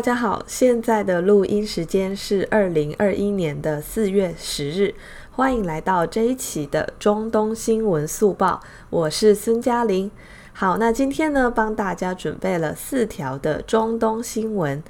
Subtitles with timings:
[0.00, 4.94] 大家好，现在的录音时间是二零二一年的四月十日，
[5.32, 10.10] 欢迎来到这一期的中东新闻速报，我是孙嘉玲。
[10.54, 14.82] 好，那今天呢，帮大家准备了四条的中东新闻。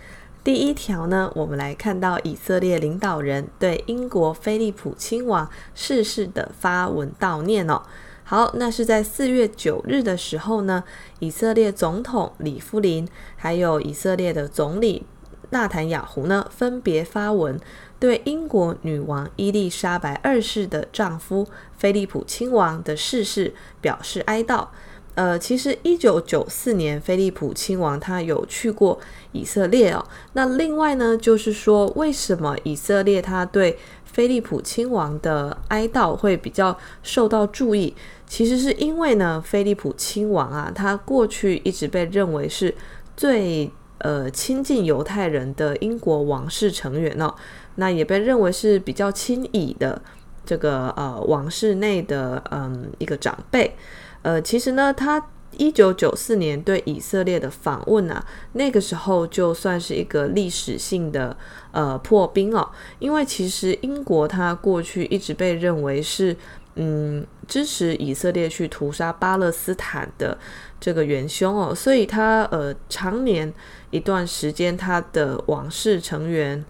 [0.44, 7.82] 第一条呢，我们来看到以色列领导人对英国菲利普亲王逝世的发文悼念哦。
[8.30, 10.84] 好，那是在四月九日的时候呢，
[11.18, 15.02] 以色列总统李夫林还有以色列的总理
[15.50, 17.58] 纳坦雅胡呢，分别发文
[17.98, 24.68] 对英国女王伊丽莎白二世的丈夫菲利普亲王的逝世表示哀悼。
[25.16, 29.00] 呃，其实一九九四年菲利普亲王他有去过
[29.32, 30.06] 以色列哦。
[30.34, 37.92] 那另外呢，就是说为什么以色列他对菲利普亲王的哀悼会比较受到注意？
[38.30, 42.72] 其实是因为呢，菲利普亲王啊，他过去一直被认为是
[43.16, 47.34] 最呃亲近犹太人的英国王室成员哦，
[47.74, 50.00] 那也被认为是比较亲以的
[50.46, 53.74] 这个呃王室内的嗯一个长辈。
[54.22, 61.36] 呃，其实呢，他一九九四年对以色列的访问啊，那个时候就算是一个历史性的
[61.72, 62.70] 呃破冰哦，
[63.00, 66.36] 因为其实英国他过去一直被认为是。
[66.76, 70.38] 嗯，支持以色列去屠杀巴勒斯坦的
[70.78, 73.52] 这个元凶哦，所以他呃，常年
[73.90, 76.64] 一段时间，他的王室成员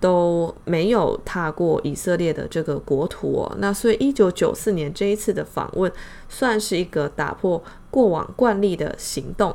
[0.00, 3.56] 都没有踏过以色列的这个国土哦。
[3.58, 5.92] 那所以一九九四年这一次的访问，
[6.28, 9.54] 算是一个打破过往惯例的行动。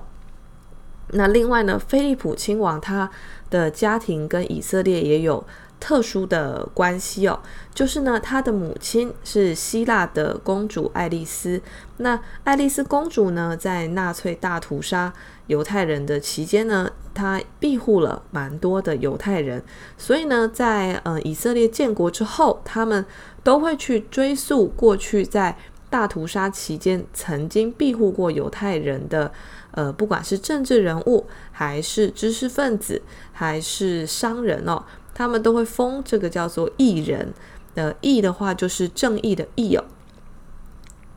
[1.11, 3.09] 那另外呢，菲利普亲王他
[3.49, 5.45] 的家庭跟以色列也有。
[5.79, 7.39] 特殊的关系哦，
[7.71, 11.61] 就是呢，他的母亲是希腊的公主爱丽丝。
[11.97, 15.13] 那爱丽丝公主呢，在纳粹大屠杀
[15.45, 19.63] 犹太人的期间呢，她庇护了蛮多的犹太人。
[19.99, 23.05] 所以呢，在呃以色列建国之后，他们
[23.43, 25.55] 都会去追溯过去在
[25.91, 29.31] 大屠杀期间曾经庇护过犹太人的
[29.77, 32.99] 呃，不管是政治人物，还是知识分子，
[33.31, 34.83] 还是商人哦。
[35.13, 37.31] 他们都会封这个叫做义人
[37.75, 39.85] 呃义的话，就是正义的义哦。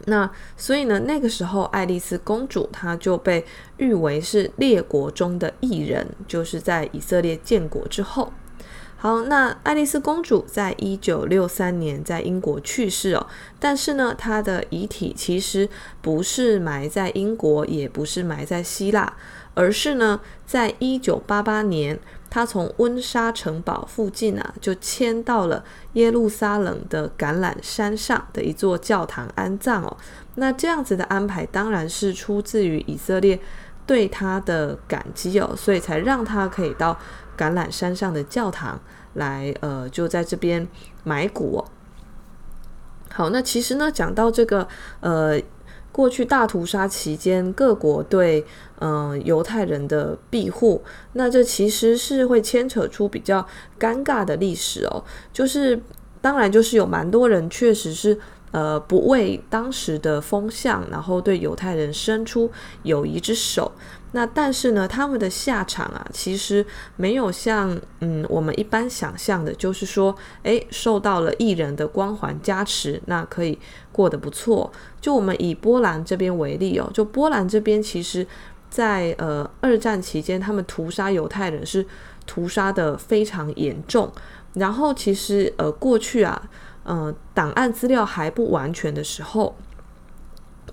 [0.05, 3.47] 那所以呢，那个时候爱丽丝公主她就被
[3.79, 8.31] 誉为是列国中的义人，就是在以色列建国之后。
[9.03, 13.27] 好，那爱丽丝公主在一九六三年在英国去世哦，
[13.59, 15.67] 但是呢，她的遗体其实
[16.03, 19.11] 不是埋在英国，也不是埋在希腊，
[19.55, 21.99] 而是呢，在一九八八年。
[22.29, 29.97] 她从温莎城堡附近啊，就迁到了耶路撒冷的橄榄山上的一座教堂安葬哦。
[30.35, 33.41] 那这样子的安排当然是出自于以色列
[33.91, 36.97] 对他的感激哦，所以才让他可以到
[37.37, 38.81] 橄榄山上的教堂
[39.15, 40.69] 来，呃，就在这边
[41.03, 41.65] 埋骨。
[43.13, 44.69] 好，那其实呢，讲到这个，
[45.01, 45.43] 呃。
[45.93, 48.47] 过去大屠杀期间，各国对
[48.79, 50.85] 嗯、呃、犹太人的庇护，
[51.15, 53.45] 那这其实是会牵扯出比较
[53.77, 55.03] 尴尬的历史哦。
[55.33, 55.83] 就是
[56.21, 58.17] 当然就是有蛮多人确实是
[58.53, 62.51] 呃不为当时的风向，然后对犹太人伸出
[62.83, 63.73] 友谊之手。
[64.13, 66.67] 那但是呢，他们的下场啊，其实
[66.97, 70.13] 没有像嗯我们一般想象的，就是说，
[70.43, 73.57] 诶，受到了艺人的光环加持，那可以
[73.93, 74.73] 过得不错。
[75.01, 78.27] 就我们以波兰这边为例哦，就波兰这边其实
[78.69, 81.87] 在呃二战期间，他们屠杀犹太人是
[82.27, 84.11] 屠杀得非常严重。
[84.55, 86.51] 然后其实呃过去啊，
[86.85, 89.55] 呃档案资料还不完全的时候。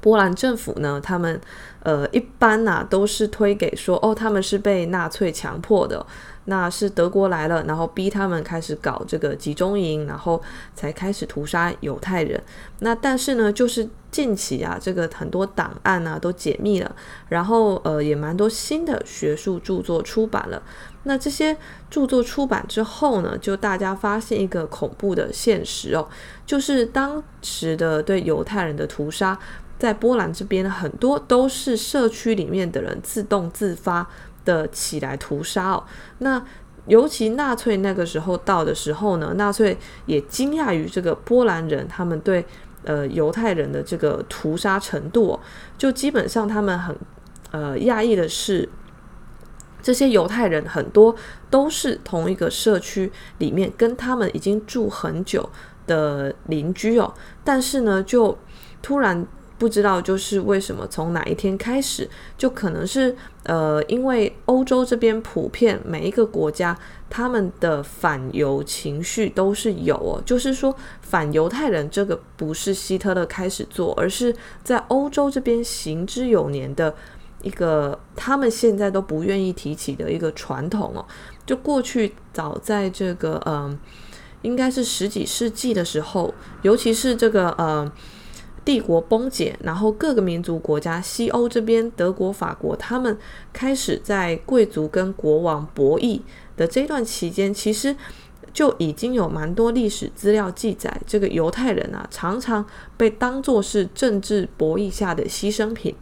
[0.07, 1.38] 波兰政府呢，他们
[1.83, 6.06] 呃一般呐、都是推给说哦，他们是被纳粹强迫的，
[6.45, 10.42] 那是德国来了，然后逼他们开始搞这个集中营，然后
[10.74, 12.42] 才开始屠杀犹太人。
[12.80, 16.95] 那但是呢，就是近期啊，这个很多档案啊都解密了，
[17.27, 20.63] 然后呃也蛮多新的学术著作出版了。
[21.03, 21.56] 那这些
[21.89, 26.07] 著作出版之后呢，就大家发现一个恐怖的现实哦，
[26.45, 29.38] 就是当时的对犹太人的屠杀。
[29.79, 34.07] 在波兰这边，很多都是社区里面的人自动自发
[34.44, 35.83] 的起来屠杀哦。
[36.18, 36.44] 那
[36.88, 39.77] 尤其纳粹那个时候到的时候呢，纳粹
[40.07, 42.44] 也惊讶于这个波兰人他们对
[42.85, 45.39] 呃犹太人的这个屠杀程度哦，
[45.77, 46.95] 就基本上他们很
[47.51, 48.68] 呃讶异的是，
[49.81, 51.15] 这些犹太人很多
[51.50, 55.47] 都是同一个社区里面跟他们已经住很久
[55.85, 57.13] 的邻居哦，
[57.44, 58.35] 但是呢就
[58.81, 59.27] 突然。
[59.57, 62.07] 不知道就是为什么从哪一天开始，
[62.38, 66.77] 就可能是呃，因为欧洲这边普遍每一个国家
[67.09, 76.94] 他们的反犹情绪都是有哦，就是说反犹太人这个不是希特勒开始做，而是在欧洲这边行之有年的
[77.42, 81.03] 一个他们现在都不愿意提起的一个传统哦。
[81.48, 83.80] 就过去早在这个嗯、呃，
[84.44, 86.31] 应该是十几世纪的时候，
[86.62, 87.92] 尤其是这个呃。
[88.67, 93.17] 帝国崩解，然后各个民族国家，西欧这边，德国、法国，他们
[93.53, 96.19] 开始在贵族跟国王博弈
[96.57, 97.95] 的这段期间，其实
[98.51, 102.65] 就已经有蛮多历史资料记载，这个犹太人啊，常常
[102.97, 105.95] 被当作是政治博弈下的牺牲品。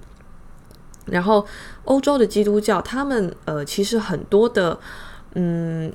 [1.06, 1.46] 然后，
[1.84, 4.80] 欧洲的基督教，他们呃，其实很多的，
[5.36, 5.94] 嗯。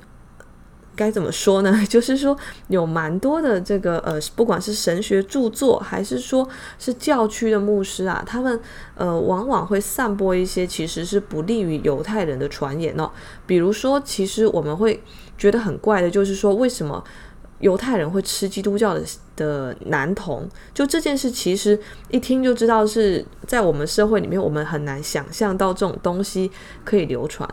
[0.95, 1.73] 该怎么说呢？
[1.87, 6.47] 就是说有蛮多的这个呃，不管是神学著作，还是说
[6.77, 8.59] 是教区的牧师啊，他们
[8.95, 13.09] 呃往往会散播一些其实是不利于犹太人的传言哦。
[13.47, 15.01] 比如说，其实我们会
[15.37, 17.03] 觉得很怪的，就是说为什么
[17.59, 19.03] 犹太人会吃基督教的
[19.35, 20.47] 的男童？
[20.73, 21.79] 就这件事，其实
[22.09, 26.51] 一听就知道是在我们社会里面，我们很难想象到这种东西
[26.83, 27.47] 可以流传。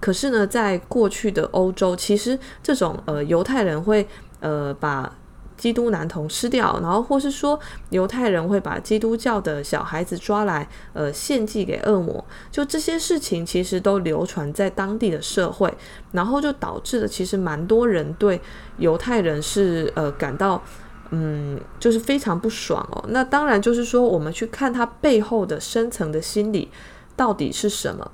[0.00, 4.08] 可是呢，在过去的欧洲，其实这种呃犹太人会
[4.40, 5.14] 呃把
[5.58, 7.60] 基督男童吃掉，然后或是说
[7.90, 15.70] 犹太人会把基督教的小孩子抓来呃献祭给恶魔，就这些事情其实都流传在当地的社会，
[16.12, 18.40] 然后就导致了其实蛮多人对
[18.78, 20.62] 犹太人是呃感到
[21.10, 23.04] 嗯就是非常不爽哦。
[23.08, 26.70] 那当然就是说我们去看他背后的深层的心理
[27.14, 28.10] 到底是什么。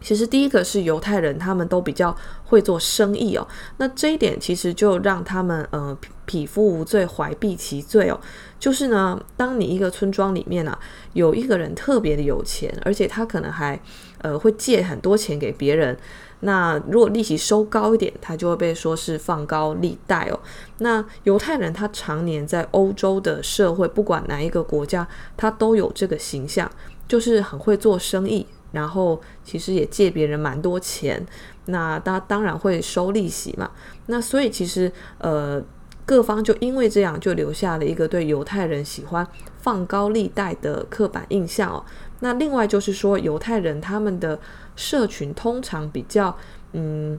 [0.00, 3.46] 其实第一个是犹太人，他们都比较会做生意哦。
[3.76, 8.18] 那这一点其实就让他们呃匹夫无罪，怀璧其罪哦。
[8.58, 10.78] 就是呢，当你一个村庄里面啊，
[11.12, 13.80] 有一个人特别的有钱，而且他可能还
[14.18, 15.96] 呃会借很多钱给别人，
[16.40, 20.40] 那如果利息收高一点，他就会被说是放高利贷哦。
[20.78, 25.06] 那犹太人他常年在欧洲的社会，不管哪一个国家，
[25.36, 26.70] 他都有这个形象，
[27.06, 28.46] 就是很会做生意。
[28.72, 31.24] 然后其实也借别人蛮多钱，
[31.66, 33.70] 那他当然会收利息嘛。
[34.06, 35.62] 那所以其实呃
[36.04, 39.26] 各方就因为这样就留下了一个对犹太人喜欢
[39.58, 41.84] 放高利贷的刻板印象哦。
[42.20, 44.38] 那另外就是说犹太人他们的
[44.76, 46.36] 社群通常比较
[46.72, 47.18] 嗯。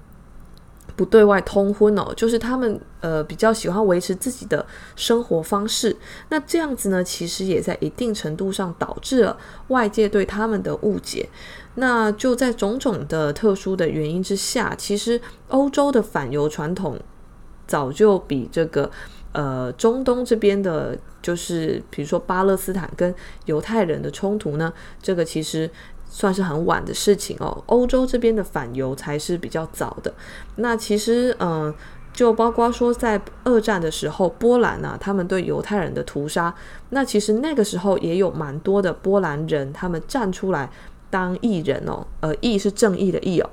[1.01, 4.63] 不对外通婚哦，就是他们呃比较喜欢维持自己的
[4.95, 5.97] 生活方式。
[6.29, 9.35] 那这样子呢，其实也在一定程度上导致了
[9.69, 11.27] 外界对他们的误解。
[11.73, 16.95] 那就在种种的特殊的原因之下，其实欧洲的反犹传统
[17.65, 18.91] 早就比这个
[19.31, 23.11] 呃中东这边的，就是比如说巴勒斯坦跟
[23.45, 24.71] 犹太人的冲突呢，
[25.01, 25.67] 这个其实。
[26.13, 30.13] 算是很晚的事情哦，欧洲这边的反犹才是比较早的。
[30.57, 31.73] 那其实，嗯、
[32.13, 36.53] 就包括说在二战的时候，波兰呢、啊，他们对犹太人的屠杀，
[36.89, 40.69] 那其实那个时候也有蛮多的波兰人，他们站出来
[41.09, 43.49] 当义人哦，呃，义是正义的义哦。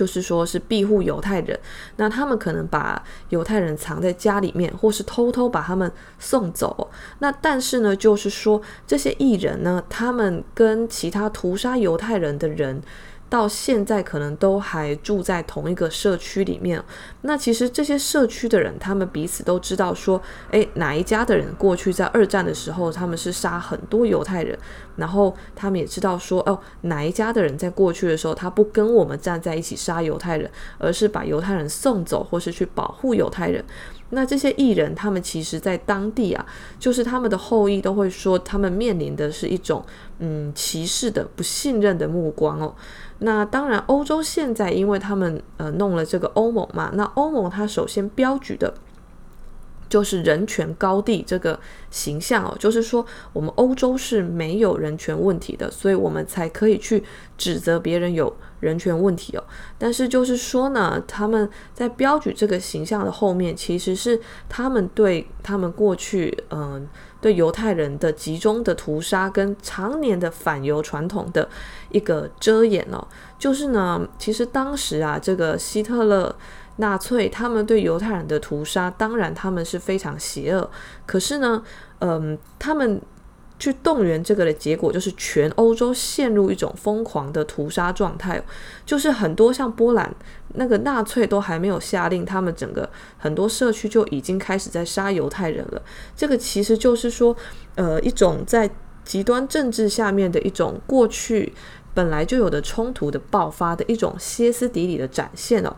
[0.00, 1.60] 就是说，是庇护犹太人，
[1.96, 6.90] 那他们可能把犹太人藏在家里面，或是偷偷把他们送走。
[7.18, 12.80] 那但是呢，就是说这些艺人呢，他们跟其他屠杀犹太人的人。
[13.30, 16.82] 到现在可能都还住在同一个社区里面。
[17.22, 20.20] 那其实这些社区的人，他们彼此都知道说，
[20.50, 24.58] 诶，哪一家的人过去在二战的时候，他们是杀很多犹太人。
[24.96, 33.64] 然后他们也知道说，哦，哪一家的人在过去的时候，他不跟我们站在一起杀犹太人，而是把犹太人送走，或是去保护犹太人。
[34.10, 36.44] 那这些艺人，他们其实在当地啊，
[36.78, 39.84] 就是他们的后裔都会说，他们面临的是一种
[40.18, 42.74] 嗯歧视的、不信任的目光哦。
[43.20, 48.74] 那当然，欧洲现在因为他们呃弄了这个欧盟嘛，那欧盟它首先标举的
[49.90, 53.04] 就是人权高地这个形象哦，就是说
[53.34, 57.04] 我们欧洲是没有人权问题的，所以我们才可以去
[57.36, 59.44] 指责别人有人权问题哦。
[59.76, 64.18] 但是就是说呢，他们在标举这个形象的后面，其实是
[64.48, 66.88] 他们对他们过去嗯。
[67.20, 71.46] 对犹太人的集中的屠杀跟常年的反犹传统的
[71.90, 73.06] 一个遮掩哦，
[73.38, 76.34] 就是呢，其实当时啊，这个希特勒、
[76.76, 80.70] 纳粹他们对犹太人的屠杀，当然他们是非常邪恶，
[81.06, 81.62] 可是呢，
[81.98, 83.00] 嗯，他们
[83.58, 88.42] 去动员这个的结果，就是全欧洲陷入一种疯狂的屠杀状态。
[88.86, 90.10] 就是很多像波兰
[90.54, 95.82] 那个纳粹都还没有下令，他们整个很多社区就已经开始在杀犹太人了。
[96.16, 97.36] 这个其实就是说，
[97.74, 98.70] 呃，一种在
[99.04, 101.52] 极端政治下面的一种过去
[101.92, 105.76] 本来就有的冲突的爆发的一种歇斯底里的展现哦。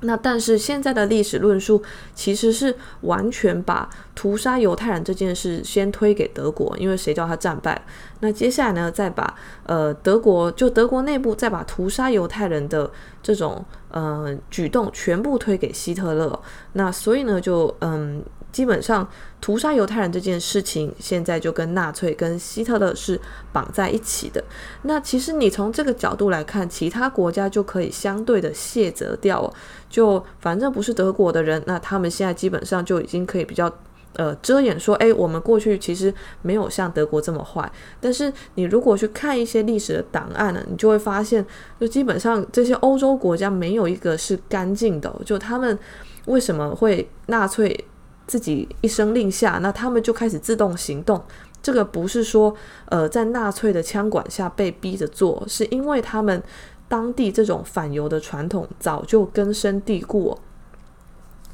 [0.00, 1.82] 那但是现在的历史论述
[2.14, 7.80] 其实是完全把屠杀犹太人这件事先推给德国，因为谁叫他战败？
[8.20, 12.90] 那接下来呢，再把呃德国就德国内部再把屠杀犹太人的
[13.22, 16.40] 这种呃举动全部推给希特勒。
[16.72, 18.22] 那所以呢，就嗯。
[18.52, 19.08] 基本上，
[19.40, 23.20] 屠杀犹太人这件事情，现在就跟纳粹、跟希特勒是
[23.52, 24.42] 绑在一起的。
[24.82, 29.52] 那其实你从这个角度来看，其他国家就可以相对的卸责掉哦。
[29.88, 33.72] 就反正不是德国的人，那他们现在基本上就已经可以比较
[34.14, 37.70] 呃遮掩说，诶，我们过去其实没有像德国这么坏。
[38.00, 41.46] 但是你如果去看一些历史的档案呢，你就会发现，
[41.80, 45.14] 就基本上这些欧洲国家没有一个是干净的。
[45.24, 45.78] 就他们
[46.26, 47.84] 为什么会纳粹？
[48.30, 51.20] 自己一声令下，那他们就开始自动行动。
[51.60, 56.40] 这个不是说，呃，在纳粹的枪管下被逼着做，是因为他们
[56.88, 60.38] 当地这种反犹的传统早就根深蒂固。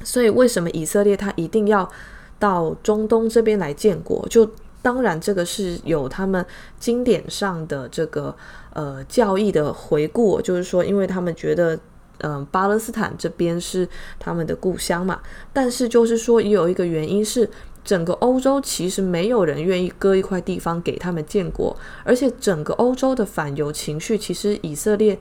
[0.03, 1.89] 所以，为什么以色列他一定要
[2.37, 4.23] 到中东这边来建国？
[4.29, 4.47] 就
[4.83, 6.45] 当然，这个是有他们
[6.79, 8.35] 经典上的这个
[8.73, 11.79] 呃教义的回顾，就是说，因为他们觉得。
[12.19, 15.19] 嗯，巴勒斯坦这边是他们的故乡嘛，
[15.53, 17.49] 但是就是说，也有一个原因是，
[17.83, 25.17] 整个欧洲其实没有人愿意割一块地方给他们建国，而且整个欧洲的反犹情绪，其实以色列，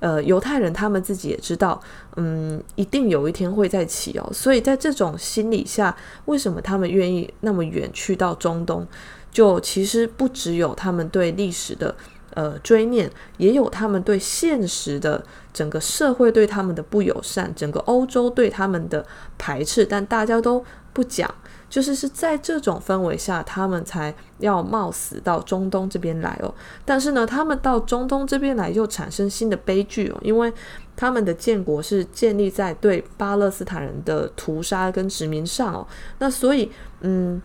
[0.00, 1.80] 呃，犹太人他们自己也知道，
[2.16, 8.86] 嗯，一定有一天会再起哦，所以在这种心理下，为什么他们愿意那么远去到中东？
[9.30, 11.94] 就其实不只有他们对历史的。
[12.34, 19.04] 呃，追念也有他们对现实的整个社会对他们的不友善，整个欧洲对他们的
[19.36, 21.28] 排斥，但大家都不讲，
[21.68, 26.54] 就是是在这种氛围下，他们才要冒死到中东这边来哦。
[26.84, 30.52] 但是呢，他们到中东这边来又产生新的悲剧哦，因为
[30.94, 35.86] 他们的建国是建立在对巴勒斯坦人的屠杀跟殖民上哦，
[36.20, 36.70] 那所以
[37.00, 37.42] 嗯，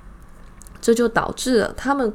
[0.79, 2.13] 这就导致了他们。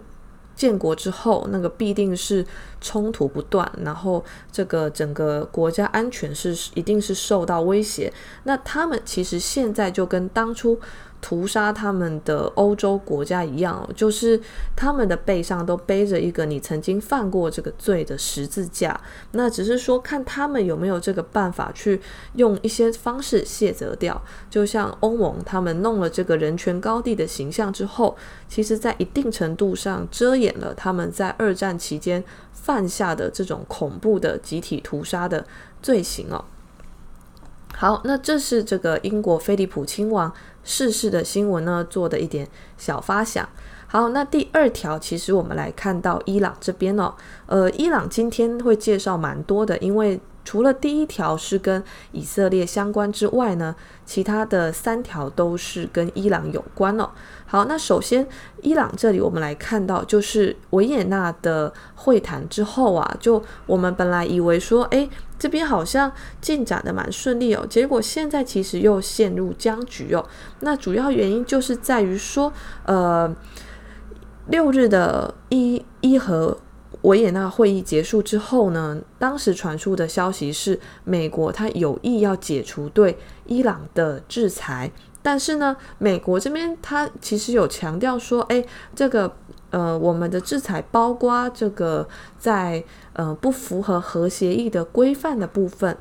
[0.54, 2.44] 建国之后，那个必定是
[2.80, 8.12] 冲突不断，然后这个整个国家安全是一定是受到威胁。
[8.44, 10.80] 那他们其实现在就跟当初。
[11.20, 14.40] 屠杀他们的欧洲国家一样，就是
[14.74, 18.98] 他们的背上都背着一个你曾经犯过这个罪的十字架。
[19.32, 22.00] 那只是说看他们有没有这个办法去
[22.34, 24.20] 用一些方式卸责掉。
[24.48, 28.16] 就像欧盟他们弄了这个人权高地的形象之后，
[28.48, 35.46] 其实在一定程度上遮掩了他们在二战期间犯下的这种恐怖的集体屠杀的
[35.82, 36.44] 罪行哦。
[37.76, 40.30] 好，那这是这个英国菲利普亲王
[40.64, 43.48] 世事的新闻呢，做的一点小发想。
[43.86, 47.14] 好，那第二条，其实我们来看到伊朗这边哦，
[47.46, 50.20] 呃，伊朗今天会介绍蛮多的，因为。
[50.50, 51.80] 除了第一条是跟
[52.10, 53.72] 以色列相关之外呢，
[54.04, 57.08] 其他的三条都是跟伊朗有关哦。
[57.46, 58.26] 好，那首先
[58.60, 70.26] 伊朗这里我们来看到，就是维也纳的会谈之后啊，就我们本来以为说，诶，这边好像进展得蛮顺利哦，结果现在其实又陷入僵局哦。
[70.58, 72.52] 那主要原因就是在于说，
[72.86, 73.32] 呃，
[74.48, 76.58] 六日的伊伊核。
[77.02, 84.90] 维也纳会议结束之后呢，当时传出的消息是，美国他有意要解除对伊朗的制裁，
[85.22, 89.34] 但是呢，美国这边他其实有强调说，诶，这个
[89.70, 95.96] 呃，我们的制裁包括这个在呃不符合核协议的规范的部分，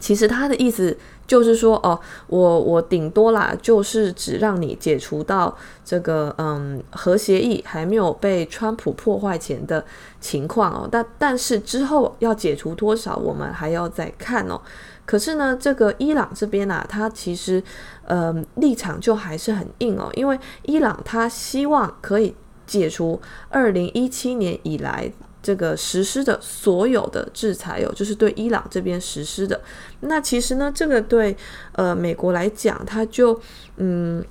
[0.00, 0.96] 其实他的意思。
[1.26, 9.84] 就是说，哦，我我顶多啦，就是只让你解除到这个嗯核协议还没有被川普破坏前的
[10.20, 10.88] 情况哦。
[10.90, 14.60] 但但是之后要解除多少，我们还要再看哦。
[15.04, 17.62] 可是呢，这个伊朗这边啊，他其实
[18.06, 22.34] 嗯立场就还是很硬哦，因为伊朗他希望可以
[22.66, 25.12] 解除二零一七年以来。
[25.46, 29.60] 这个实施的所有的制裁哦，就是对伊朗这边实施的。
[30.00, 31.36] 那其实呢，这个对
[31.74, 33.40] 呃美国来讲，他就
[33.76, 34.24] 嗯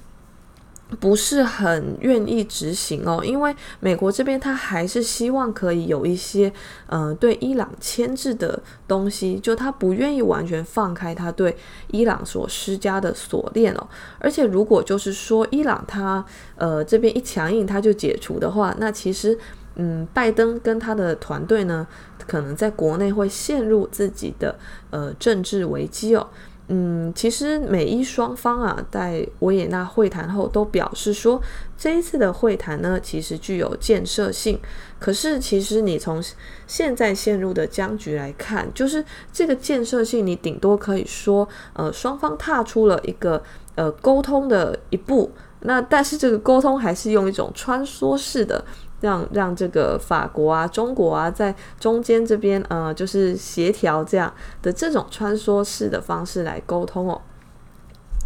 [1.00, 6.52] 不是很愿意执行哦，因为美国这边他还是希望可以有一些，
[6.88, 11.56] 呃，对伊朗牵制的东西，就他不愿意完全放开他对
[11.92, 13.88] 伊朗所施加的锁链哦。
[14.20, 16.24] 而且如果就是说伊朗他
[16.56, 19.38] 呃这边一强硬他就解除的话，那其实
[19.76, 21.88] 嗯，拜登跟他的团队呢，
[22.28, 24.56] 可能在国内会陷入自己的
[24.90, 26.28] 呃政治危机哦。
[26.68, 31.40] 嗯，其实美伊双方啊，在维也纳会谈后都表示说，
[31.78, 34.60] 这一次的会谈呢，其实具有建设性。
[34.98, 36.20] 可是，其实你从
[36.66, 43.44] 现在陷入的僵局来看，就是这个建设性，你顶多可以说，呃，双方踏出了一个
[43.76, 45.32] 呃沟通的一步。
[45.60, 48.64] 那但是这个沟通还是用一种穿梭式的。
[49.02, 57.22] 让让这个法国啊、中国啊在中间这边呃，就是协调这样的这种穿梭式的方式来沟通哦。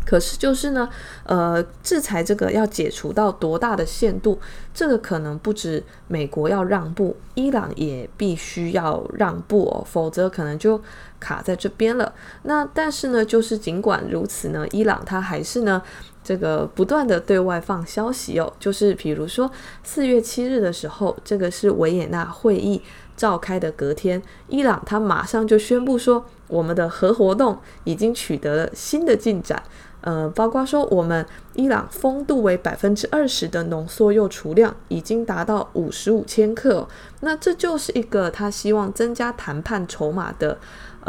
[0.05, 0.89] 可是就是呢，
[1.25, 4.39] 呃，制裁这个要解除到多大的限度，
[4.73, 10.81] 这个可能不止美国要让步，伊朗也必须要让步哦，否则可能就
[11.19, 12.11] 卡在这边了。
[12.43, 15.81] 那但是呢，就是尽管如此呢，伊朗它还是呢。
[16.29, 19.49] 这个不断的对外放消息哦，就是比如说
[19.83, 22.79] 四月七日的时候，这个是维也纳会议
[23.17, 29.63] 召开的隔天，伊朗他马上就宣布说，我们的核活动已经取得了新的进展，
[30.01, 36.87] 呃，包括说我们伊朗丰度为百分之二十的浓缩铀储量已经达到五十五千克，
[37.21, 40.59] 那这就是一个他希望增加谈判筹码的。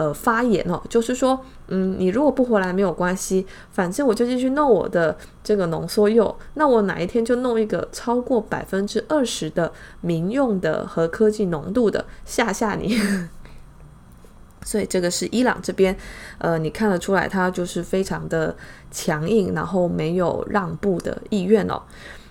[0.01, 1.39] 呃，发言哦，就是说，
[1.69, 5.15] 嗯，你如果不回来没有关系，反正我就继续弄我的
[5.45, 12.99] 这个浓缩铀，那我哪一天就弄一个超过百分之二十的民用的核科技浓度的吓吓你。
[14.65, 15.95] 所以这个是伊朗这边，
[16.39, 18.57] 呃，你看得出来，他就是非常的
[18.91, 21.83] 强硬，然后没有让步的意愿哦。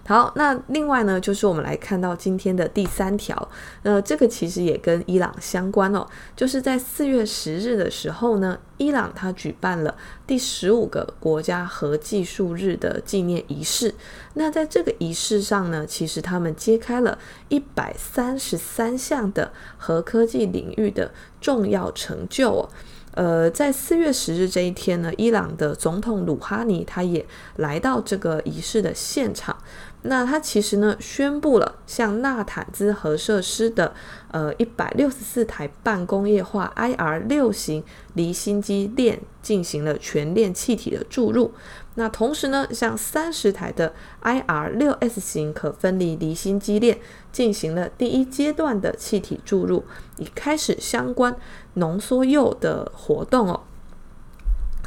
[0.09, 3.47] 好，那另外呢，就是我们来看到今天的第三条，
[3.83, 6.03] 呃，这个其实也跟伊朗相关哦，
[6.35, 13.93] 就是在四月十日的时候呢，伊朗它举办了第十五个国家核技术日的纪念仪式。
[14.33, 17.19] 那在这个仪式上呢，其实他们揭开了
[17.49, 22.69] 一百三十三项的核科技领域的重要成就哦。
[23.15, 27.25] 呃，在四月十日这一天呢，伊朗的总统鲁哈尼他也
[27.57, 29.57] 来到这个仪式的现场。
[30.03, 33.93] 那他其实呢，宣布了向纳坦兹核设施的
[34.31, 37.83] 呃一百六十四台半工业化 IR 六型
[38.13, 41.51] 离心机链进行了全链气体的注入。
[41.95, 46.97] 那同时呢，向三十台的 IR 六 S 型可分离离心机链
[47.33, 49.83] 进行了第一阶段的气体注入，
[50.17, 51.35] 以开始相关
[51.73, 53.63] 浓缩铀的活动哦。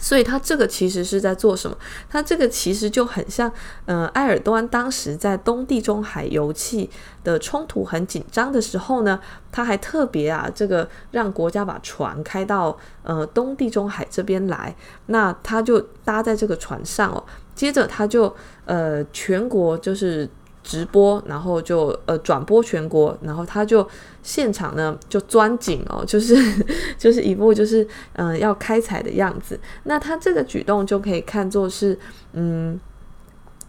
[0.03, 1.77] 所以他这个其实是在做什么？
[2.11, 3.51] 他这个其实就很像，
[3.87, 6.91] 呃，埃尔多安当时在东地中海油气
[7.23, 9.21] 的冲突很紧张的时候呢，
[9.53, 14.75] 他还特别啊，这个让国家把船开到呃东地中海这边来，
[15.07, 17.23] 那他就搭在这个船上哦，
[17.55, 18.35] 接着他就
[18.65, 20.29] 呃全国就是。
[20.63, 23.87] 直播，然后就呃转播全国，然后他就
[24.23, 26.37] 现场呢就钻井哦，就是
[26.97, 29.59] 就是一部就是嗯、要开采的样子。
[29.85, 31.99] 那他这个举动就可以看作是
[32.33, 32.79] 嗯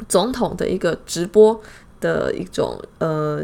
[0.07, 1.59] 总统的一个直播
[1.99, 3.43] 的一种呃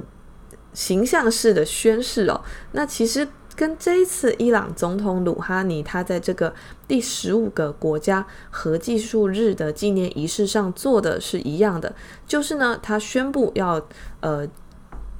[0.73, 2.41] 形象式的宣誓哦。
[2.73, 3.27] 那其实。
[3.59, 6.53] 跟这一次伊朗总统鲁哈尼他在这个
[6.87, 11.93] 第十五个国家核技术日的纪念仪式上做的是一样的，
[12.25, 13.85] 就是呢，他宣布要
[14.21, 14.47] 呃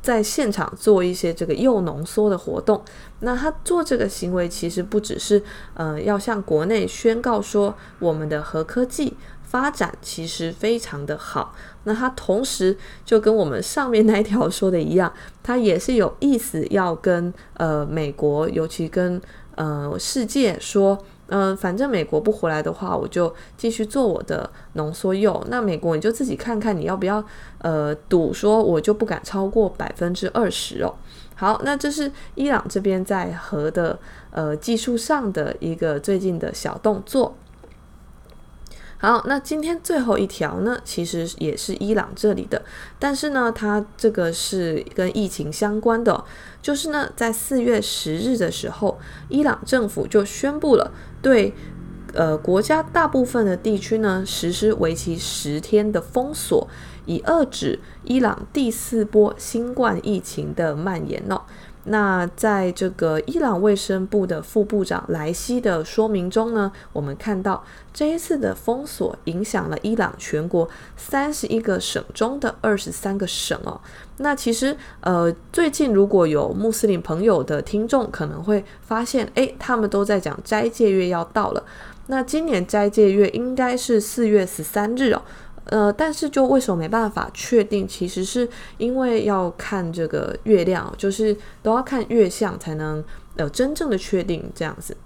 [0.02, 2.82] 在现场做一些这个铀浓缩的活动。
[3.19, 9.17] 那他做这个行为其实不只是呃要向国内宣告说我们的核科技。
[9.50, 19.20] 发展其实非常的好，那它同时就跟我们上面那一条说的一样，它也是有意思要跟呃美国，尤其跟
[19.56, 20.96] 呃世界说，
[21.30, 25.44] 嗯、反正美国不回来的话，我就继续做我的浓缩铀。
[25.50, 27.24] 那美国你就自己看看你要不要
[27.58, 30.94] 呃赌说我就不敢超过百分之二十哦。
[31.34, 33.98] 好，那这是伊朗这边在核的
[34.30, 37.36] 呃技术上的一个最近的小动作。
[39.02, 42.62] 好，那今天最后一条呢，其实也是伊朗这里的，
[43.00, 46.26] 但是呢，它这个是跟疫情相关的，
[46.62, 51.54] 就是呢，在四月十日的时候，伊朗政府就宣布了对
[52.14, 56.68] 呃国家大部分的地区呢实施为期十天的封锁，
[57.06, 61.44] 以遏制伊朗第四波新冠疫情的蔓延哦。
[61.86, 67.63] 那在这个伊朗卫生部的副部长莱希的说明中呢，我们看到
[67.94, 73.80] 这一次的封锁影响了伊朗全国三十一个省中的二十三个省哦。
[74.18, 81.63] 那其实呃，最近如果有穆斯林朋友的听众可能会发现，诶，他们都在讲斋戒月要到了。
[82.08, 85.22] 那今年斋戒月应该是四月十三日哦。
[85.69, 87.88] 呃，但是就为什么没办法确定？
[87.88, 93.03] 其实是因为要看这个月亮，就是都要看月相才能
[93.36, 94.97] 呃真正的确定这样子。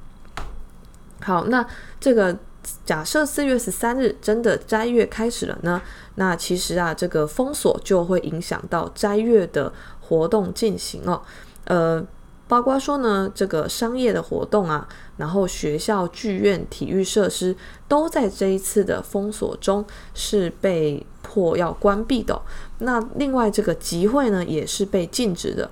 [1.22, 1.66] 好，那
[2.00, 2.38] 这个
[2.86, 5.82] 假设四月十三日真的斋月开始了呢？
[6.16, 9.72] 那其实啊，这个封锁就会影响到斋月的
[10.02, 11.22] 活动进行哦。
[11.66, 12.06] 呃。
[12.46, 17.56] 包括说呢，这个商业的活动啊，然后学校、剧院、体育设施
[17.88, 22.40] 都在这一次的封锁中是被迫要关闭的。
[22.80, 25.72] 那另外这个集会呢，也是被禁止的。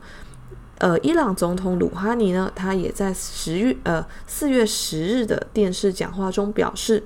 [0.80, 7.04] 呃，伊朗总统鲁哈尼呢，他也在十月呃四月十日的电视讲话中表示，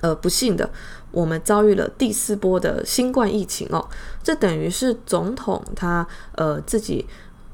[0.00, 0.70] 呃，不幸的，
[1.10, 3.86] 我们遭遇了第四波的新冠疫情哦。
[4.22, 7.04] 这等于是总统他呃自己。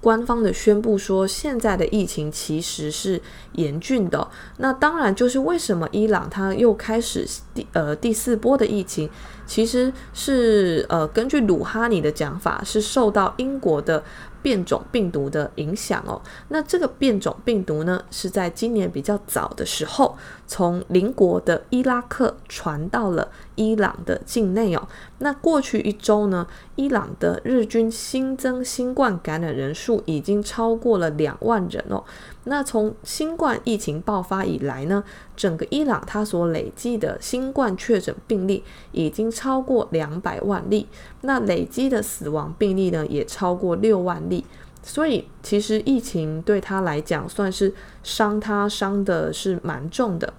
[0.04, 3.18] 官方的宣布说，现在的疫情其实是
[3.52, 4.28] 严峻的。
[4.58, 9.08] 那当然就是为什么伊朗它又开始第呃第四波的疫情，
[9.46, 14.04] 其实是呃根据鲁哈尼的讲法，是受到英国的。
[14.44, 20.14] 变种病毒的影响哦，那这个变种病毒呢，是在今年比较早的时候，
[20.46, 24.88] 从邻国的伊拉克传到了伊朗的境内哦。
[25.18, 32.04] 那过去一周呢，伊朗的日均新增新冠感染人数已经超过了两万人哦。
[32.44, 35.02] 那从新冠疫情爆发以来呢，
[35.34, 40.86] 整个伊朗它所累计的新冠确诊病例已经超过两百万例，
[41.22, 44.44] 那累积的死亡病例呢也超过六万例，
[44.84, 50.32] 所以其实疫情对他来讲算是伤他伤的是蛮重的。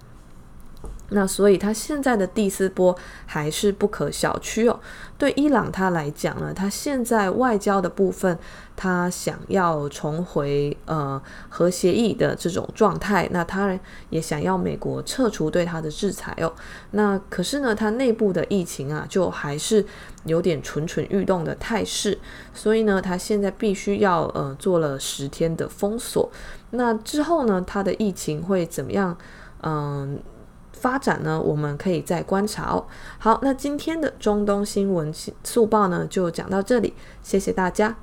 [1.10, 4.80] 那所以，他现在的第四波还是不可小觑哦。
[5.16, 8.36] 对伊朗他来讲呢，他现在外交的部分，
[8.74, 13.28] 他想要重回呃核协议的这种状态。
[13.30, 13.78] 那他
[14.10, 16.52] 也想要美国撤除对他的制裁哦。
[16.90, 19.86] 那可是呢，他内部的疫情啊，就还是
[20.24, 22.18] 有点蠢蠢欲动的态势。
[22.52, 26.28] 所以呢，他现在必须要呃做了十天的封锁。
[26.70, 29.16] 那之后呢，他的疫情会怎么样？
[29.62, 30.18] 嗯。
[30.78, 32.86] 发展呢，我们可以再观察哦。
[33.18, 35.12] 好，那今天的中东新闻
[35.42, 37.96] 速报呢，就讲到这里，谢谢大家。